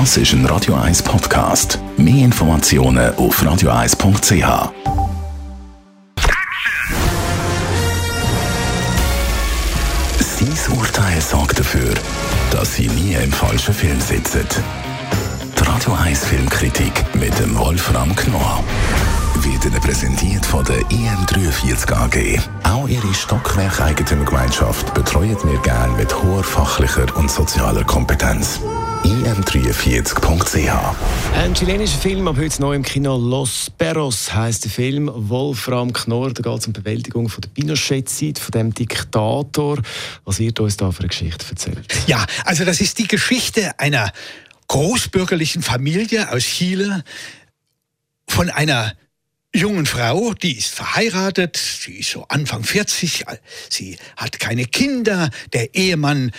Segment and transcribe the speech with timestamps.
[0.00, 1.78] Das ist ein Radio 1 Podcast.
[1.96, 4.72] Mehr Informationen auf radio1.ch.
[10.18, 11.94] Sein Urteil sorgt dafür,
[12.50, 14.44] dass Sie nie im falschen Film sitzen.
[15.56, 18.64] Die Radio 1 Filmkritik mit dem Wolfram Knorr
[19.36, 22.40] wird Ihnen präsentiert von der IM43 AG.
[22.64, 28.58] Auch Ihre Stockwerk-Eigentümergemeinschaft betreuen wir gerne mit hoher fachlicher und sozialer Kompetenz
[29.04, 30.94] im43.ch.
[31.34, 35.10] Ein chilenischer Film, ab heute neu im Kino Los Perros heisst der Film.
[35.14, 39.78] Wolfram Knorr, da geht es um die Bewältigung von der Pinochet-Zeit, von dem Diktator.
[40.24, 41.94] Was wird uns da für eine Geschichte erzählt?
[42.06, 44.10] Ja, also das ist die Geschichte einer
[44.68, 47.04] großbürgerlichen Familie aus Chile,
[48.26, 48.94] von einer
[49.54, 53.24] jungen Frau, die ist verheiratet, sie ist so Anfang 40,
[53.70, 56.32] sie hat keine Kinder, der Ehemann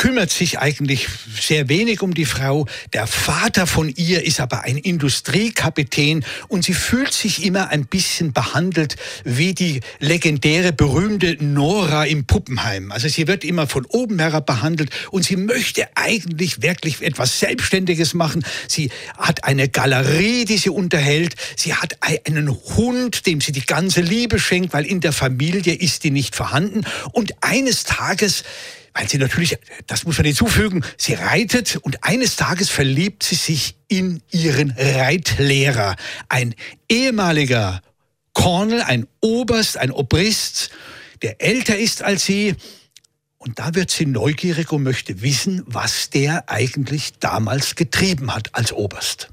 [0.00, 2.66] kümmert sich eigentlich sehr wenig um die Frau.
[2.94, 8.32] Der Vater von ihr ist aber ein Industriekapitän und sie fühlt sich immer ein bisschen
[8.32, 12.92] behandelt wie die legendäre, berühmte Nora im Puppenheim.
[12.92, 18.14] Also sie wird immer von oben herab behandelt und sie möchte eigentlich wirklich etwas Selbstständiges
[18.14, 18.42] machen.
[18.68, 21.34] Sie hat eine Galerie, die sie unterhält.
[21.56, 26.04] Sie hat einen Hund, dem sie die ganze Liebe schenkt, weil in der Familie ist
[26.04, 26.86] die nicht vorhanden.
[27.12, 28.44] Und eines Tages
[28.94, 33.76] weil sie natürlich, das muss man hinzufügen, sie reitet und eines Tages verliebt sie sich
[33.88, 35.96] in ihren Reitlehrer,
[36.28, 36.54] ein
[36.88, 37.82] ehemaliger
[38.32, 40.70] Colonel, ein Oberst, ein Obrist,
[41.22, 42.54] der älter ist als sie.
[43.38, 48.72] Und da wird sie neugierig und möchte wissen, was der eigentlich damals getrieben hat als
[48.72, 49.30] Oberst.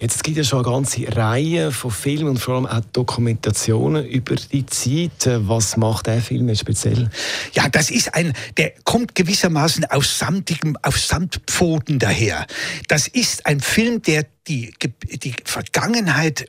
[0.00, 4.04] Jetzt, es gibt ja schon eine ganze Reihe von Filmen und vor allem auch Dokumentationen
[4.06, 5.28] über die Zeit.
[5.46, 7.10] Was macht der Film jetzt speziell?
[7.52, 12.46] Ja, das ist ein, der kommt gewissermaßen aus samtigem, auf Samtpfoten daher.
[12.88, 16.48] Das ist ein Film, der die, die Vergangenheit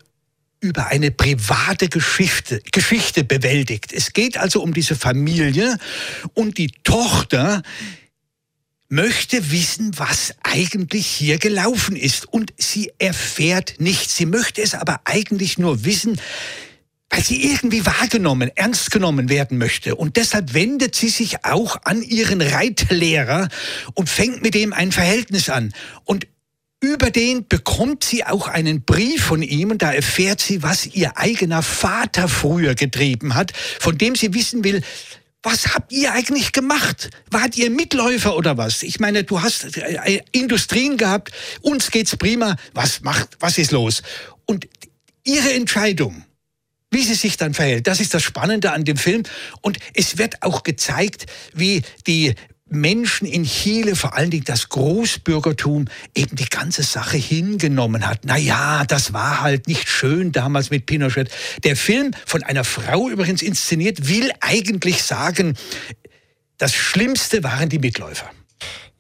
[0.60, 3.94] über eine private Geschichte, Geschichte bewältigt.
[3.94, 5.78] Es geht also um diese Familie
[6.34, 7.62] und die Tochter,
[8.90, 12.32] möchte wissen, was eigentlich hier gelaufen ist.
[12.32, 14.16] Und sie erfährt nichts.
[14.16, 16.20] Sie möchte es aber eigentlich nur wissen,
[17.10, 19.96] weil sie irgendwie wahrgenommen, ernst genommen werden möchte.
[19.96, 23.50] Und deshalb wendet sie sich auch an ihren Reitlehrer
[23.94, 25.74] und fängt mit ihm ein Verhältnis an.
[26.04, 26.28] Und
[26.82, 31.18] über den bekommt sie auch einen Brief von ihm und da erfährt sie, was ihr
[31.18, 34.82] eigener Vater früher getrieben hat, von dem sie wissen will,
[35.46, 37.12] was habt ihr eigentlich gemacht?
[37.30, 38.82] Wart ihr Mitläufer oder was?
[38.82, 42.56] Ich meine, du hast äh, Industrien gehabt, uns geht's prima.
[42.74, 44.02] Was macht, was ist los?
[44.46, 44.68] Und
[45.24, 46.26] ihre Entscheidung,
[46.90, 49.22] wie sie sich dann verhält, das ist das Spannende an dem Film.
[49.62, 52.34] Und es wird auch gezeigt, wie die
[52.68, 58.22] Menschen in Chile, vor allen Dingen das Großbürgertum, eben die ganze Sache hingenommen hat.
[58.24, 61.30] Na ja, das war halt nicht schön damals mit Pinochet.
[61.64, 65.56] Der Film, von einer Frau übrigens inszeniert, will eigentlich sagen,
[66.58, 68.32] das Schlimmste waren die Mitläufer.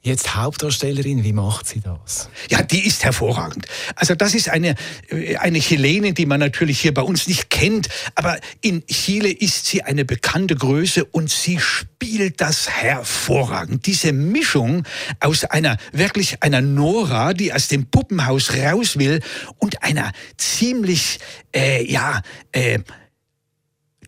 [0.05, 2.29] Jetzt Hauptdarstellerin, wie macht sie das?
[2.51, 3.65] Ja, die ist hervorragend.
[3.95, 4.75] Also das ist eine,
[5.09, 9.65] äh, eine Chilenin, die man natürlich hier bei uns nicht kennt, aber in Chile ist
[9.65, 13.87] sie eine bekannte Größe und sie spielt das hervorragend.
[13.87, 14.83] Diese Mischung
[15.21, 19.21] aus einer wirklich einer Nora, die aus dem Puppenhaus raus will
[19.57, 21.17] und einer ziemlich,
[21.51, 22.21] äh, ja,
[22.51, 22.77] äh,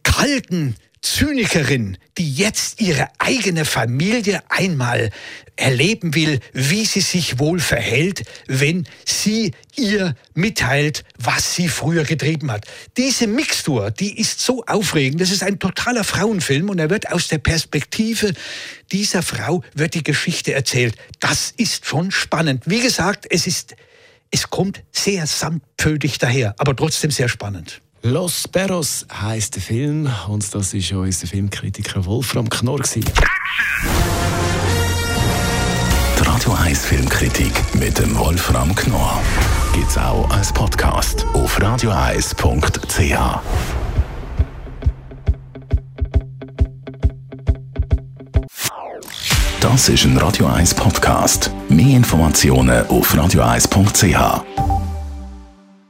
[0.04, 0.76] kalten,
[1.14, 5.12] Zynikerin, die jetzt ihre eigene Familie einmal
[5.56, 12.52] erleben will, wie sie sich wohl verhält, wenn sie ihr mitteilt, was sie früher getrieben
[12.52, 12.66] hat.
[12.98, 15.22] Diese Mixtur, die ist so aufregend.
[15.22, 18.34] Das ist ein totaler Frauenfilm und er wird aus der Perspektive
[18.92, 20.96] dieser Frau wird die Geschichte erzählt.
[21.20, 22.64] Das ist schon spannend.
[22.66, 23.76] Wie gesagt, es ist,
[24.30, 27.82] es kommt sehr samtpfödig daher, aber trotzdem sehr spannend.
[28.04, 32.82] Los Perros heisst der Film und das ist unser Filmkritiker Wolfram Knorr.
[32.94, 33.04] Die
[36.22, 39.22] Radio 1 Filmkritik mit dem Wolfram Knorr
[39.74, 43.18] gibt es auch als Podcast auf radioeis.ch.
[49.60, 51.52] Das ist ein Radio 1 Podcast.
[51.68, 54.77] Mehr Informationen auf radioeis.ch.